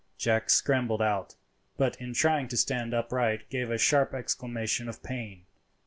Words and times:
Jack 0.17 0.49
scrambled 0.49 0.99
out, 0.99 1.35
but 1.77 1.95
in 2.01 2.15
trying 2.15 2.47
to 2.47 2.57
stand 2.57 2.91
upright 2.91 3.47
gave 3.51 3.69
a 3.69 3.77
sharp 3.77 4.15
exclamation 4.15 4.89
of 4.89 5.03
pain. 5.03 5.45